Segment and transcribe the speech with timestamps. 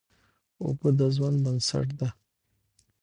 [0.63, 2.09] اوبه د ژوند بنسټ دی.